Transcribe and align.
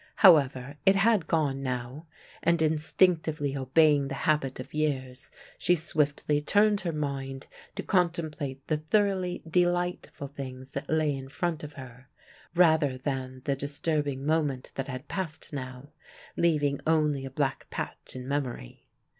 However, 0.15 0.77
it 0.83 0.95
had 0.95 1.27
gone 1.27 1.61
now, 1.61 2.07
and 2.41 2.59
instinctively 2.59 3.55
obeying 3.55 4.07
the 4.07 4.15
habit 4.25 4.59
of 4.59 4.73
years, 4.73 5.29
she 5.59 5.75
swiftly 5.75 6.41
turned 6.41 6.81
her 6.81 6.91
mind 6.91 7.45
to 7.75 7.83
contemplate 7.83 8.65
the 8.65 8.77
thoroughly 8.77 9.43
delightful 9.47 10.27
things 10.27 10.71
that 10.71 10.89
lay 10.89 11.15
in 11.15 11.29
front 11.29 11.63
of 11.63 11.73
her, 11.73 12.09
rather 12.55 12.97
than 12.97 13.43
the 13.45 13.55
disturbing 13.55 14.25
moment 14.25 14.71
that 14.73 14.87
had 14.87 15.07
passed 15.07 15.53
now, 15.53 15.91
leaving 16.35 16.79
only 16.87 17.23
a 17.23 17.29
black 17.29 17.67
patch 17.69 18.15
in 18.15 18.27
memory. 18.27 18.87